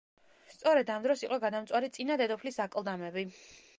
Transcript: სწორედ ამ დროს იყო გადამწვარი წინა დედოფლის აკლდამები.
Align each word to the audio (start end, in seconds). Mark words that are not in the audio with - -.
სწორედ 0.53 0.87
ამ 0.93 1.03
დროს 1.03 1.21
იყო 1.27 1.39
გადამწვარი 1.45 1.91
წინა 1.99 2.17
დედოფლის 2.23 2.59
აკლდამები. 2.67 3.27